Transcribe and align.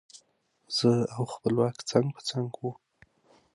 زه 0.77 0.91
او 1.15 1.23
خپلواک 1.33 1.77
څنګ 1.89 2.07
په 2.15 2.21
څنګ 2.29 2.49
وو. 2.59 2.71